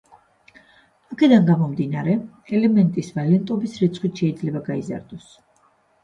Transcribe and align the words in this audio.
აქედან 1.15 1.43
გამომდინარე, 1.49 2.15
ელემენტის 2.59 3.11
ვალენტობის 3.17 3.75
რიცხვიც 3.83 4.23
შეიძლება 4.23 4.63
გაიზარდოს. 4.71 5.29